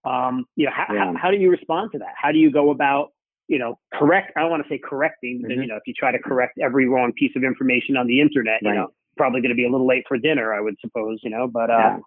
[0.04, 1.04] Um, you know, how, yeah.
[1.04, 2.14] how, how, do you respond to that?
[2.16, 3.12] How do you go about,
[3.48, 4.32] you know, correct?
[4.36, 5.62] I don't want to say correcting, because mm-hmm.
[5.62, 8.60] you know, if you try to correct every wrong piece of information on the internet,
[8.64, 8.70] right.
[8.70, 11.30] you know, probably going to be a little late for dinner, I would suppose, you
[11.30, 11.48] know.
[11.52, 11.98] But uh, yeah.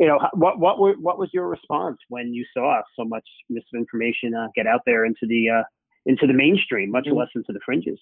[0.00, 4.34] you know, what what were, what was your response when you saw so much misinformation
[4.34, 5.62] uh, get out there into the uh,
[6.06, 7.18] into the mainstream, much mm-hmm.
[7.18, 7.98] less into the fringes?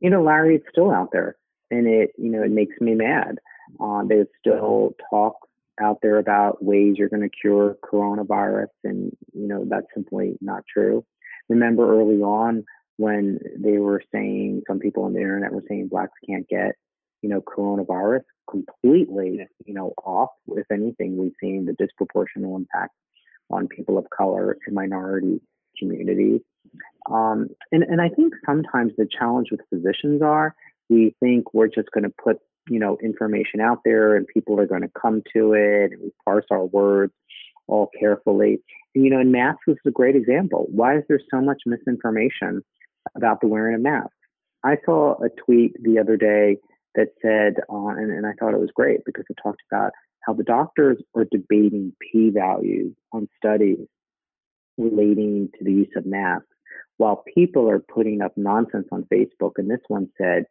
[0.00, 1.36] You know, Larry, it's still out there
[1.70, 3.38] and it you know it makes me mad.
[3.80, 5.34] Uh, there's still talk
[5.80, 10.62] out there about ways you're going to cure coronavirus, and you know that's simply not
[10.72, 11.04] true.
[11.48, 12.64] Remember early on
[12.96, 16.76] when they were saying some people on the internet were saying blacks can't get
[17.22, 20.30] you know coronavirus completely you know off.
[20.48, 22.94] If anything, we've seen the disproportional impact
[23.50, 25.40] on people of color and minority
[25.78, 26.40] communities.
[27.10, 30.54] Um, and, and I think sometimes the challenge with physicians are
[30.88, 34.66] we think we're just going to put you know information out there and people are
[34.66, 37.12] going to come to it and we parse our words
[37.68, 38.58] all carefully.
[38.94, 40.66] And you know masks is a great example.
[40.70, 42.62] Why is there so much misinformation
[43.16, 44.10] about the wearing of masks?
[44.64, 46.56] I saw a tweet the other day
[46.94, 50.32] that said uh, and, and i thought it was great because it talked about how
[50.32, 53.86] the doctors are debating p values on studies
[54.78, 56.46] relating to the use of masks
[56.98, 59.52] while people are putting up nonsense on facebook.
[59.56, 60.44] And this one said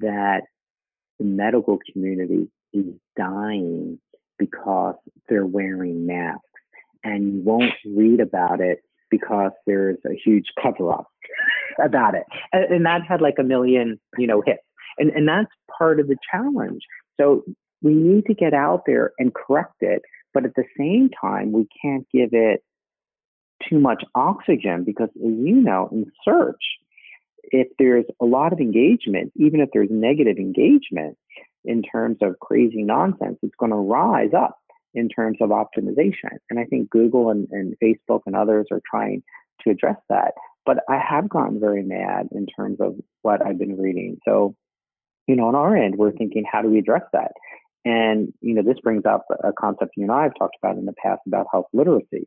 [0.00, 0.42] that
[1.18, 3.98] the medical community is dying
[4.38, 4.96] because
[5.28, 6.40] they're wearing masks.
[7.02, 8.78] And you won't read about it
[9.10, 11.06] because there's a huge cover up
[11.84, 12.24] about it.
[12.52, 14.62] And, and, that had like a million, you know, hits.
[14.98, 16.80] And, and that's part of the challenge.
[17.20, 17.44] So
[17.82, 20.02] we need to get out there and correct it.
[20.32, 22.62] But at the same time, we can't give it
[23.68, 26.62] too much oxygen because, as you know, in search,
[27.50, 31.16] if there's a lot of engagement, even if there's negative engagement
[31.64, 34.58] in terms of crazy nonsense, it's going to rise up
[34.94, 36.38] in terms of optimization.
[36.50, 39.22] And I think Google and, and Facebook and others are trying
[39.62, 40.34] to address that.
[40.66, 44.18] But I have gotten very mad in terms of what I've been reading.
[44.26, 44.54] So,
[45.26, 47.32] you know, on our end, we're thinking, how do we address that?
[47.84, 50.86] And, you know, this brings up a concept you and I have talked about in
[50.86, 52.26] the past about health literacy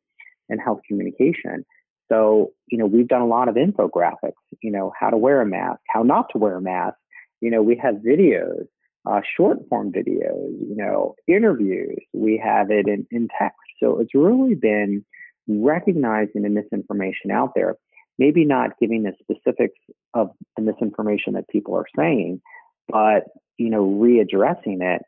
[0.50, 1.66] and health communication.
[2.10, 5.46] So, you know, we've done a lot of infographics, you know, how to wear a
[5.46, 6.96] mask, how not to wear a mask.
[7.42, 8.66] You know, we have videos,
[9.06, 12.00] uh, short form videos, you know, interviews.
[12.14, 13.58] We have it in, in text.
[13.82, 15.06] So it's really been
[15.48, 17.76] recognizing the misinformation out there,
[18.18, 19.80] maybe not giving the specifics
[20.14, 22.42] of the misinformation that people are saying,
[22.88, 23.24] but,
[23.58, 25.02] you know, readdressing it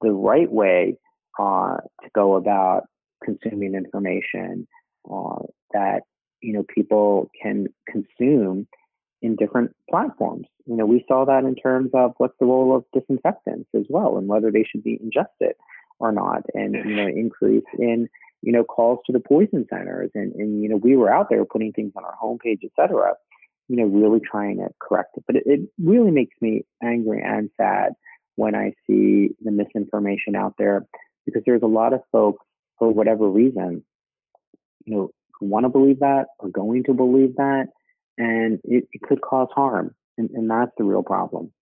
[0.00, 0.96] the right way
[1.38, 2.84] uh, to go about
[3.24, 4.66] consuming information
[5.10, 5.38] uh,
[5.72, 6.00] that
[6.40, 8.66] you know people can consume
[9.22, 10.46] in different platforms.
[10.66, 14.18] You know, we saw that in terms of what's the role of disinfectants as well,
[14.18, 15.54] and whether they should be ingested
[15.98, 18.08] or not, and you know, increase in
[18.42, 21.44] you know calls to the poison centers, and and you know, we were out there
[21.44, 23.14] putting things on our homepage, et cetera.
[23.68, 27.50] You know, really trying to correct it, but it, it really makes me angry and
[27.56, 27.94] sad
[28.36, 30.86] when I see the misinformation out there
[31.24, 32.44] because there's a lot of folks
[32.78, 33.82] for whatever reason,
[34.84, 37.66] you know, want to believe that or going to believe that,
[38.18, 41.52] and it, it could cause harm, and, and that's the real problem.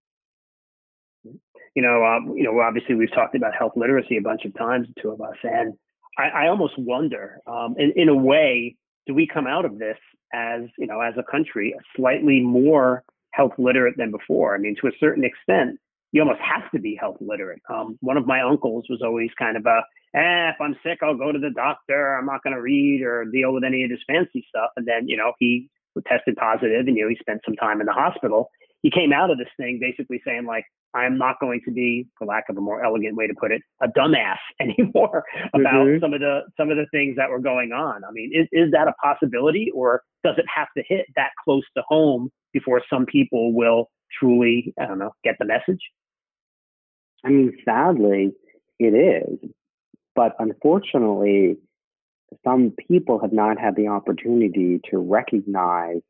[1.24, 4.86] You know, um, you know, obviously we've talked about health literacy a bunch of times,
[4.88, 5.74] the two of us, and
[6.16, 9.98] I, I almost wonder, um, in, in a way, do we come out of this
[10.32, 14.54] as you know, as a country, slightly more health literate than before?
[14.54, 15.78] I mean, to a certain extent,
[16.14, 17.60] you almost have to be health literate.
[17.68, 19.82] Um, one of my uncles was always kind of a,
[20.16, 22.14] eh, if I'm sick, I'll go to the doctor.
[22.16, 24.70] I'm not going to read or deal with any of this fancy stuff.
[24.76, 25.68] And then, you know, he
[26.06, 28.48] tested positive and, you know, he spent some time in the hospital.
[28.82, 32.28] He came out of this thing basically saying, like, I'm not going to be, for
[32.28, 36.00] lack of a more elegant way to put it, a dumbass anymore about mm-hmm.
[36.00, 38.04] some of the some of the things that were going on.
[38.04, 41.64] I mean, is, is that a possibility or does it have to hit that close
[41.76, 45.80] to home before some people will truly, I don't know, get the message?
[47.24, 48.32] I mean, sadly,
[48.78, 49.50] it is.
[50.14, 51.56] But unfortunately,
[52.44, 56.00] some people have not had the opportunity to recognize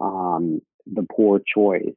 [0.00, 1.94] um, the poor choice.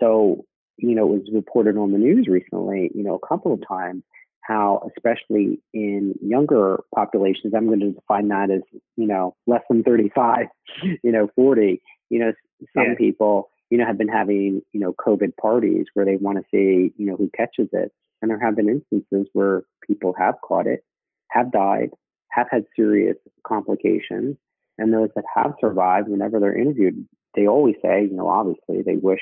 [0.00, 0.44] So,
[0.76, 4.02] you know, it was reported on the news recently, you know, a couple of times
[4.42, 8.62] how, especially in younger populations, I'm going to define that as,
[8.96, 10.46] you know, less than 35,
[11.02, 12.32] you know, 40, you know,
[12.74, 12.94] some yeah.
[12.96, 16.92] people you know, have been having, you know, COVID parties where they want to see,
[16.96, 17.92] you know, who catches it.
[18.20, 20.84] And there have been instances where people have caught it,
[21.30, 21.90] have died,
[22.30, 24.36] have had serious complications.
[24.78, 28.96] And those that have survived, whenever they're interviewed, they always say, you know, obviously they
[28.96, 29.20] wish,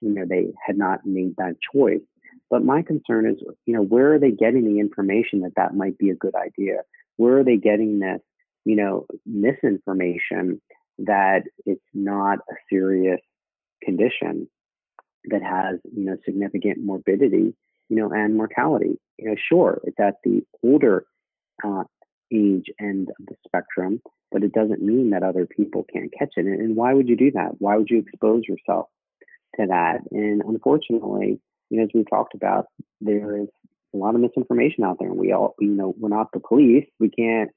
[0.00, 2.00] you know, they had not made that choice.
[2.50, 5.96] But my concern is, you know, where are they getting the information that that might
[5.98, 6.82] be a good idea?
[7.16, 8.20] Where are they getting this,
[8.64, 10.60] you know, misinformation
[10.98, 13.20] that it's not a serious
[13.84, 14.48] condition
[15.26, 17.54] that has you know significant morbidity
[17.88, 18.98] you know and mortality.
[19.18, 21.04] You know sure it's at the older
[21.64, 21.84] uh,
[22.32, 26.46] age end of the spectrum but it doesn't mean that other people can't catch it.
[26.46, 27.50] And, why would you do that?
[27.58, 28.86] Why would you expose yourself
[29.60, 29.98] to that?
[30.10, 31.40] And unfortunately
[31.70, 32.66] you know as we talked about
[33.00, 33.48] there is
[33.94, 35.08] a lot of misinformation out there.
[35.08, 36.86] And we all you know we're not the police.
[36.98, 37.50] We can't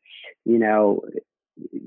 [0.43, 1.01] you know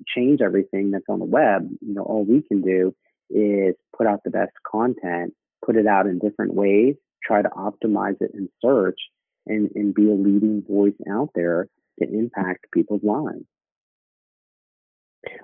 [0.07, 1.69] change everything that's on the web.
[1.81, 2.95] You know all we can do
[3.31, 8.17] is put out the best content, put it out in different ways, try to optimize
[8.21, 8.99] it in search,
[9.47, 11.69] and, and be a leading voice out there
[12.01, 13.45] to impact people's lives.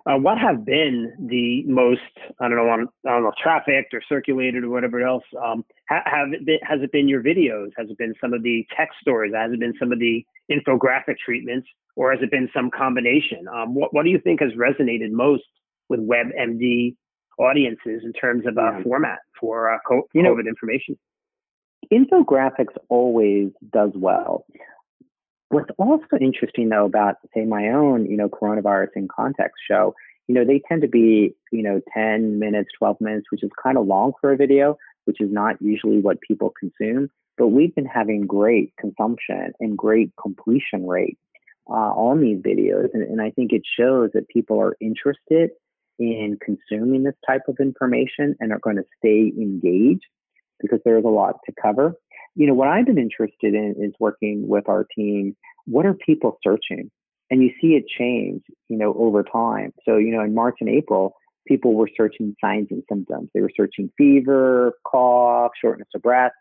[0.06, 2.00] Uh, what have been the most
[2.40, 5.24] I don't know on I don't know trafficked or circulated or whatever else?
[5.42, 7.70] Um, have it been, has it been your videos?
[7.76, 9.32] Has it been some of the text stories?
[9.34, 11.66] Has it been some of the infographic treatments,
[11.96, 13.46] or has it been some combination?
[13.52, 15.42] Um, what what do you think has resonated most
[15.88, 16.94] with WebMD
[17.38, 18.82] audiences in terms of uh, yeah.
[18.82, 20.98] format for uh, COVID you know, information.
[21.92, 24.44] Infographics always does well.
[25.50, 29.94] What's also interesting though about say my own, you know, coronavirus in context show,
[30.26, 33.76] you know, they tend to be, you know, 10 minutes, 12 minutes, which is kind
[33.76, 37.10] of long for a video, which is not usually what people consume.
[37.36, 41.18] But we've been having great consumption and great completion rate
[41.68, 42.88] uh, on these videos.
[42.94, 45.50] And, and I think it shows that people are interested
[45.98, 50.06] in consuming this type of information and are going to stay engaged
[50.60, 51.94] because there's a lot to cover.
[52.34, 55.36] You know, what I've been interested in is working with our team.
[55.66, 56.90] What are people searching?
[57.30, 59.72] and you see it change, you know, over time.
[59.84, 61.14] So, you know, in March and April,
[61.46, 63.30] people were searching signs and symptoms.
[63.34, 66.32] They were searching fever, cough, shortness of breath.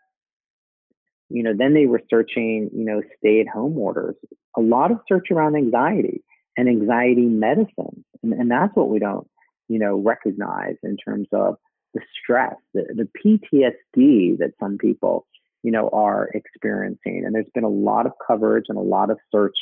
[1.30, 4.14] You know, then they were searching, you know, stay at home orders.
[4.56, 6.22] A lot of search around anxiety
[6.56, 8.04] and anxiety medicine.
[8.22, 9.26] And, and that's what we don't,
[9.68, 11.56] you know, recognize in terms of
[11.94, 15.26] the stress, the, the PTSD that some people,
[15.62, 17.22] you know, are experiencing.
[17.24, 19.56] And there's been a lot of coverage and a lot of search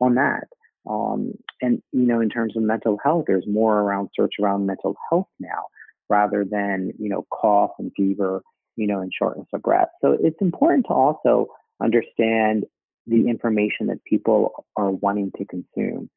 [0.00, 0.44] on that.
[0.88, 4.94] Um, and you know, in terms of mental health, there's more around search around mental
[5.10, 5.64] health now
[6.10, 8.42] rather than you know cough and fever,
[8.76, 9.88] you know, and shortness of breath.
[10.02, 11.46] So it's important to also
[11.82, 12.64] understand
[13.06, 16.10] the information that people are wanting to consume.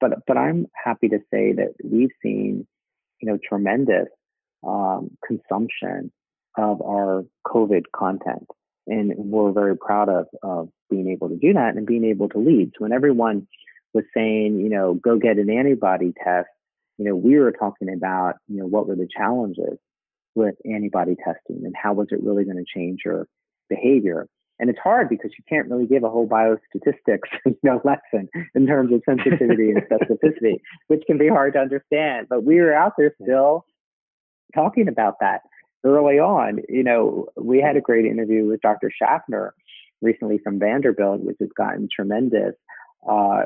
[0.00, 2.66] But but I'm happy to say that we've seen
[3.20, 4.08] you know tremendous
[4.66, 6.12] um, consumption
[6.56, 8.46] of our COVID content.
[8.86, 12.38] And we're very proud of, of being able to do that and being able to
[12.38, 12.72] lead.
[12.74, 13.46] So when everyone
[13.94, 16.48] was saying, you know, go get an antibody test,
[16.98, 19.78] you know, we were talking about, you know, what were the challenges
[20.34, 23.26] with antibody testing and how was it really going to change your
[23.68, 24.26] behavior?
[24.58, 28.66] And it's hard because you can't really give a whole biostatistics, you know, lesson in
[28.66, 32.28] terms of sensitivity and specificity, which can be hard to understand.
[32.28, 33.64] But we were out there still
[34.54, 35.40] talking about that
[35.84, 36.60] early on.
[36.68, 38.90] You know, we had a great interview with Dr.
[38.96, 39.54] Schaffner
[40.00, 42.54] recently from Vanderbilt, which has gotten tremendous
[43.08, 43.44] uh,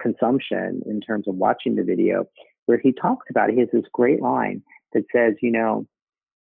[0.00, 2.26] consumption in terms of watching the video,
[2.66, 3.54] where he talks about it.
[3.54, 5.86] He has this great line that says, you know,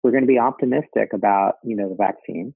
[0.02, 2.54] we're going to be optimistic about, you know, the vaccine,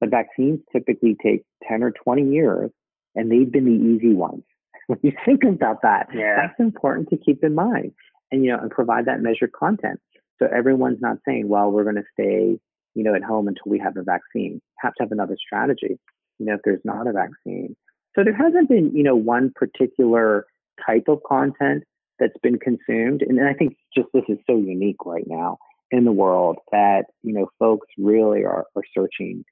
[0.00, 2.70] but vaccines typically take 10 or 20 years,
[3.14, 4.42] and they've been the easy ones.
[4.86, 6.36] when you think about that, yeah.
[6.36, 7.92] that's important to keep in mind
[8.30, 10.00] and, you know, and provide that measured content.
[10.38, 12.58] So everyone's not saying, well, we're going to stay,
[12.94, 14.60] you know, at home until we have a vaccine.
[14.80, 15.98] Have to have another strategy,
[16.38, 17.74] you know, if there's not a vaccine.
[18.14, 20.46] So there hasn't been, you know, one particular
[20.84, 21.84] type of content
[22.18, 23.22] that's been consumed.
[23.22, 25.58] And I think just this is so unique right now
[25.90, 29.44] in the world that, you know, folks really are, are searching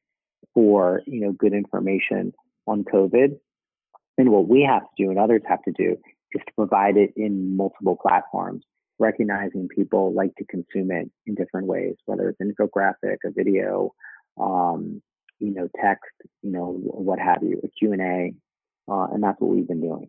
[0.53, 2.33] for, you know, good information
[2.67, 3.39] on COVID.
[4.19, 5.97] And what we have to do and others have to do
[6.33, 8.65] is to provide it in multiple platforms
[8.99, 13.93] recognizing people like to consume it in different ways, whether it's infographic, a video,
[14.41, 15.03] um,
[15.41, 18.35] you know, text, you know, what have you, a Q&A,
[18.91, 20.09] uh, and that's what we've been doing.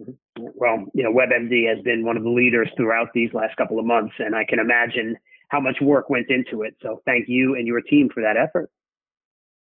[0.00, 0.44] Mm-hmm.
[0.54, 3.86] Well, you know, WebMD has been one of the leaders throughout these last couple of
[3.86, 5.16] months, and I can imagine
[5.48, 6.76] how much work went into it.
[6.82, 8.70] So thank you and your team for that effort.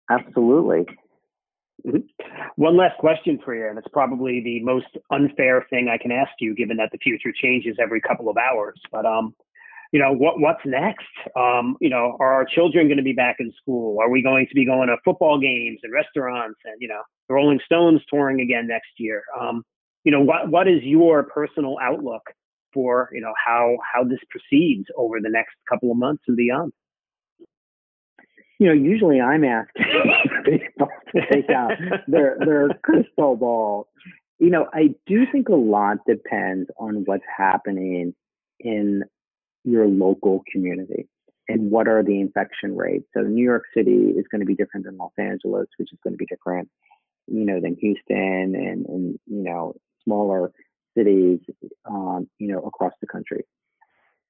[0.10, 0.86] Absolutely.
[1.86, 1.98] Mm-hmm.
[2.56, 6.32] One last question for you, and it's probably the most unfair thing I can ask
[6.40, 8.80] you, given that the future changes every couple of hours.
[8.92, 9.34] But um,
[9.92, 11.06] you know, what what's next?
[11.36, 14.00] Um, you know, are our children going to be back in school?
[14.02, 17.36] Are we going to be going to football games and restaurants and you know, the
[17.36, 19.24] Rolling Stones touring again next year?
[19.40, 19.64] Um,
[20.04, 22.24] you know, what what is your personal outlook
[22.74, 26.72] for you know how how this proceeds over the next couple of months and beyond?
[28.60, 29.86] You know, usually I'm asking
[30.46, 31.72] people to take out
[32.08, 33.88] their their crystal ball.
[34.40, 38.14] You know, I do think a lot depends on what's happening
[38.60, 39.04] in
[39.64, 41.08] your local community
[41.48, 43.06] and what are the infection rates.
[43.14, 46.14] So New York City is going to be different than Los Angeles, which is going
[46.14, 46.70] to be different,
[47.28, 50.52] you know, than Houston and and you know smaller
[50.98, 51.40] cities,
[51.86, 53.46] um, you know, across the country.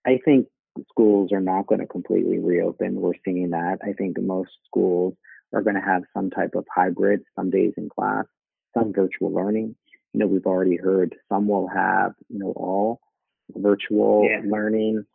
[0.05, 0.47] I think
[0.89, 2.95] schools are not going to completely reopen.
[2.95, 3.79] We're seeing that.
[3.83, 5.15] I think most schools
[5.53, 8.25] are going to have some type of hybrid, some days in class,
[8.73, 9.75] some virtual learning.
[10.13, 12.99] You know, we've already heard some will have, you know, all
[13.55, 14.41] virtual yeah.
[14.45, 15.05] learning.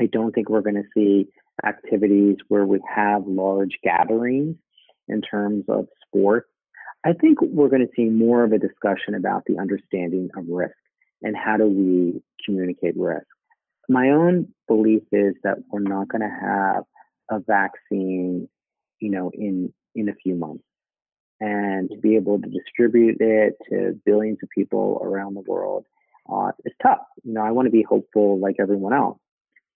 [0.00, 1.28] I don't think we're going to see
[1.64, 4.56] activities where we have large gatherings
[5.08, 6.48] in terms of sports.
[7.04, 10.74] I think we're going to see more of a discussion about the understanding of risk
[11.22, 13.26] and how do we communicate risk
[13.88, 16.84] my own belief is that we're not going to have
[17.30, 18.48] a vaccine,
[19.00, 20.64] you know, in in a few months,
[21.40, 25.84] and to be able to distribute it to billions of people around the world
[26.32, 27.06] uh, is tough.
[27.24, 29.18] You know, I want to be hopeful like everyone else.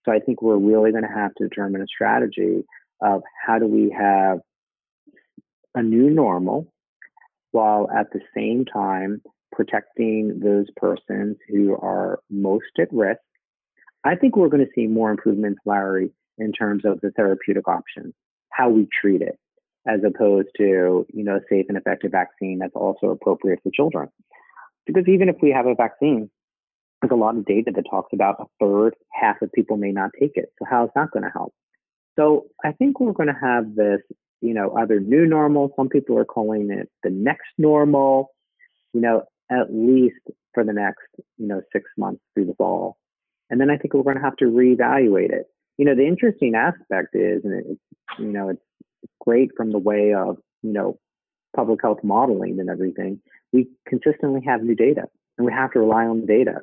[0.05, 2.63] So I think we're really going to have to determine a strategy
[3.01, 4.39] of how do we have
[5.75, 6.71] a new normal
[7.51, 9.21] while at the same time
[9.51, 13.19] protecting those persons who are most at risk
[14.03, 18.13] I think we're going to see more improvements, Larry, in terms of the therapeutic options,
[18.49, 19.37] how we treat it,
[19.87, 24.09] as opposed to, you know, a safe and effective vaccine that's also appropriate for children.
[24.85, 26.29] Because even if we have a vaccine,
[27.01, 30.11] there's a lot of data that talks about a third, half of people may not
[30.19, 30.51] take it.
[30.59, 31.53] So how is that going to help?
[32.17, 34.01] So I think we're going to have this,
[34.41, 35.71] you know, either new normal.
[35.75, 38.31] Some people are calling it the next normal.
[38.93, 40.19] You know, at least
[40.53, 42.97] for the next, you know, six months through the fall.
[43.51, 45.45] And then I think we're going to have to reevaluate it.
[45.77, 47.81] You know, the interesting aspect is, and it's,
[48.17, 48.61] you know, it's
[49.19, 50.97] great from the way of, you know,
[51.55, 53.19] public health modeling and everything.
[53.51, 55.03] We consistently have new data
[55.37, 56.61] and we have to rely on the data.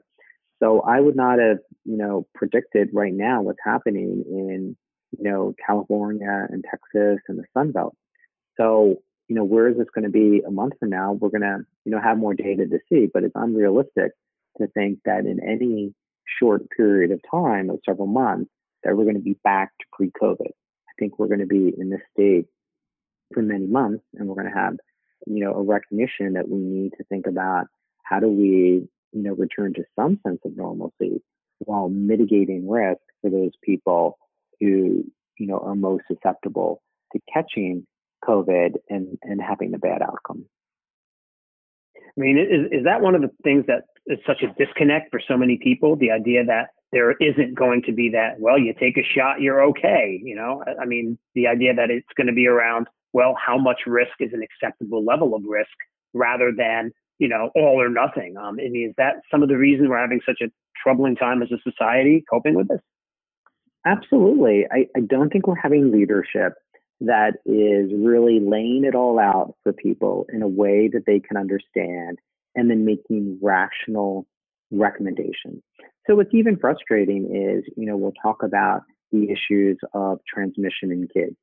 [0.62, 4.76] So I would not have, you know, predicted right now what's happening in,
[5.16, 7.94] you know, California and Texas and the Sun Belt.
[8.56, 8.96] So,
[9.28, 11.12] you know, where is this going to be a month from now?
[11.12, 14.12] We're going to, you know, have more data to see, but it's unrealistic
[14.56, 15.94] to think that in any
[16.40, 18.50] short period of time of several months
[18.84, 20.46] that we're going to be back to pre-COVID.
[20.48, 22.46] I think we're going to be in this state
[23.32, 24.76] for many months, and we're going to have,
[25.26, 27.66] you know, a recognition that we need to think about
[28.04, 31.22] how do we, you know, return to some sense of normalcy
[31.58, 34.18] while mitigating risk for those people
[34.60, 35.04] who,
[35.38, 37.86] you know, are most susceptible to catching
[38.24, 40.46] COVID and, and having a bad outcome.
[42.18, 45.20] I mean, is, is that one of the things that is such a disconnect for
[45.26, 45.94] so many people?
[45.94, 49.62] The idea that there isn't going to be that, well, you take a shot, you're
[49.62, 50.20] okay.
[50.22, 53.82] You know, I mean, the idea that it's going to be around, well, how much
[53.86, 55.70] risk is an acceptable level of risk
[56.12, 58.36] rather than, you know, all or nothing.
[58.36, 60.50] Um, I mean, is that some of the reasons we're having such a
[60.82, 62.80] troubling time as a society coping with this?
[63.86, 64.66] Absolutely.
[64.72, 66.54] I, I don't think we're having leadership
[67.00, 71.36] that is really laying it all out for people in a way that they can
[71.36, 72.18] understand
[72.54, 74.26] and then making rational
[74.70, 75.62] recommendations.
[76.06, 78.82] So what's even frustrating is, you know, we'll talk about
[79.12, 81.36] the issues of transmission in kids.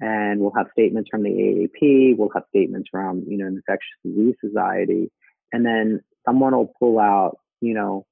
[0.00, 4.34] And we'll have statements from the AAP, we'll have statements from, you know, Infectious Disease
[4.42, 5.10] Society,
[5.52, 8.06] and then someone will pull out, you know,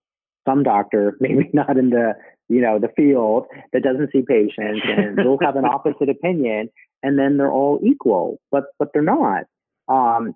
[0.46, 2.14] some doctor, maybe not in the
[2.48, 6.70] you know, the field that doesn't see patients and they'll have an opposite opinion
[7.02, 9.44] and then they're all equal, but, but they're not.
[9.88, 10.34] Um,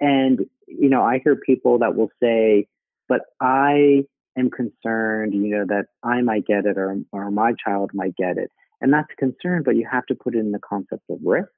[0.00, 2.66] and, you know, I hear people that will say,
[3.08, 4.04] but I
[4.38, 8.38] am concerned, you know, that I might get it or, or my child might get
[8.38, 8.50] it.
[8.80, 11.48] And that's a concern, but you have to put it in the concept of risk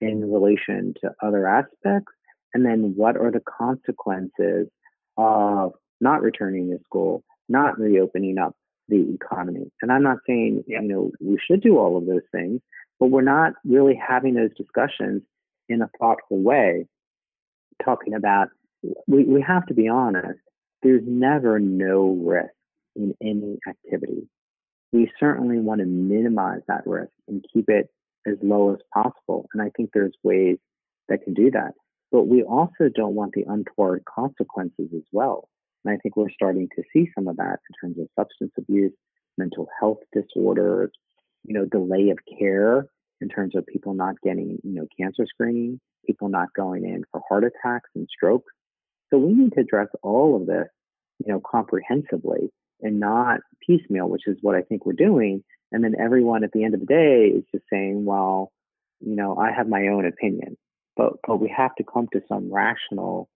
[0.00, 2.12] in relation to other aspects.
[2.52, 4.68] And then what are the consequences
[5.16, 8.56] of not returning to school, not reopening up
[8.88, 9.70] the economy.
[9.82, 12.60] And I'm not saying, you know, we should do all of those things,
[13.00, 15.22] but we're not really having those discussions
[15.68, 16.86] in a thoughtful way,
[17.84, 18.48] talking about,
[19.06, 20.38] we, we have to be honest,
[20.82, 22.52] there's never no risk
[22.94, 24.28] in any activity.
[24.92, 27.88] We certainly want to minimize that risk and keep it
[28.26, 29.48] as low as possible.
[29.52, 30.58] And I think there's ways
[31.08, 31.72] that can do that.
[32.12, 35.48] But we also don't want the untoward consequences as well.
[35.84, 38.92] And I think we're starting to see some of that in terms of substance abuse,
[39.36, 40.90] mental health disorders,
[41.44, 42.86] you know, delay of care
[43.20, 47.20] in terms of people not getting, you know, cancer screening, people not going in for
[47.28, 48.52] heart attacks and strokes.
[49.10, 50.68] So we need to address all of this,
[51.24, 55.44] you know, comprehensively and not piecemeal, which is what I think we're doing.
[55.70, 58.52] And then everyone at the end of the day is just saying, well,
[59.00, 60.56] you know, I have my own opinion.
[60.96, 63.28] But but we have to come to some rational,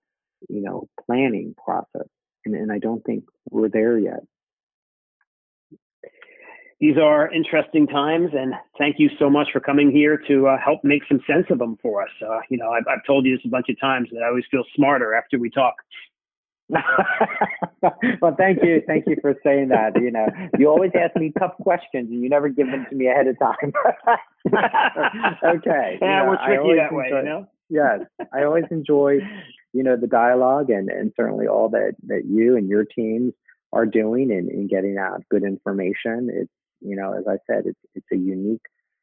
[0.49, 2.09] you know, planning process
[2.45, 4.21] and, and I don't think we're there yet.
[6.81, 10.85] These are interesting times, and thank you so much for coming here to uh, help
[10.85, 12.11] make some sense of them for us.
[12.23, 14.45] Uh, you know, I've, I've told you this a bunch of times that I always
[14.49, 15.75] feel smarter after we talk.
[18.21, 20.01] well, thank you, thank you for saying that.
[20.01, 23.09] You know, you always ask me tough questions, and you never give them to me
[23.09, 23.73] ahead of time.
[25.57, 25.99] okay.
[26.01, 27.49] Yeah, you know, we're tricky that way, you know.
[27.69, 28.01] yes,
[28.33, 29.19] I always enjoy
[29.73, 33.33] you know the dialogue and and certainly all that that you and your teams
[33.73, 36.31] are doing in, in getting out good information.
[36.33, 38.63] It's you know as i said it's it's a unique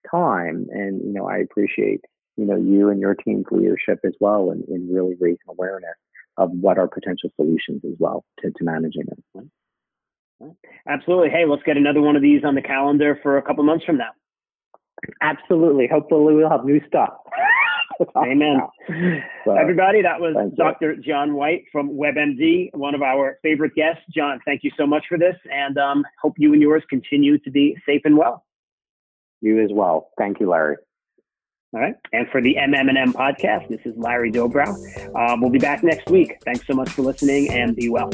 [0.09, 0.67] time.
[0.71, 2.01] And you know i appreciate
[2.37, 5.95] you know you and your team's leadership as well in, in really raising awareness
[6.37, 9.47] of what are potential solutions as well to, to managing it
[10.87, 11.29] absolutely.
[11.29, 13.97] Hey let's get another one of these on the calendar for a couple months from
[13.97, 14.11] now
[15.21, 17.13] absolutely hopefully we'll have new stuff
[18.17, 18.61] Amen.
[19.45, 20.93] So, Everybody, that was Dr.
[20.93, 21.01] You.
[21.03, 24.01] John Whyte from WebMD, one of our favorite guests.
[24.09, 27.51] John, thank you so much for this, and um, hope you and yours continue to
[27.51, 28.43] be safe and well.
[29.41, 30.09] You as well.
[30.17, 30.77] Thank you, Larry.
[31.75, 31.93] All right.
[32.11, 34.73] And for the MM&M podcast, this is Larry Dobrow.
[35.15, 36.37] Um, we'll be back next week.
[36.43, 38.09] Thanks so much for listening, and be well.